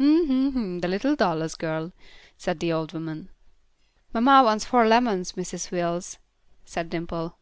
Hm! 0.00 0.52
Hm! 0.52 0.78
The 0.78 0.86
little 0.86 1.16
Dallas 1.16 1.56
girl," 1.56 1.90
said 2.36 2.60
the 2.60 2.72
old 2.72 2.92
woman. 2.92 3.30
"Mamma 4.14 4.44
wants 4.44 4.64
four 4.64 4.86
lemons, 4.86 5.32
Mrs. 5.32 5.72
Wills," 5.72 6.18
said 6.64 6.88
Dimple. 6.88 7.36